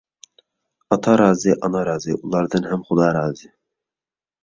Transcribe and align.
ئاتا 0.95 1.13
رازى، 1.21 1.55
ئانا 1.61 1.83
رازى، 1.91 2.17
ئۇلاردىن 2.17 2.69
ھەم 2.73 2.85
خۇدا 2.91 3.15
رازى. 3.23 3.55